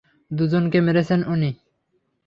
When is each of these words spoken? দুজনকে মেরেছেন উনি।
দুজনকে 0.31 0.77
মেরেছেন 0.81 1.19
উনি। 1.25 1.51